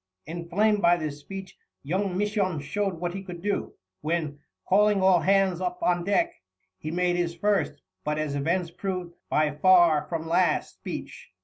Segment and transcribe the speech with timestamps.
[0.25, 5.61] Inflamed by this speech, young Misson showed what he could do, when, calling all hands
[5.61, 6.33] up on deck,
[6.79, 11.29] he made his first, but, as events proved, by far from last, speech.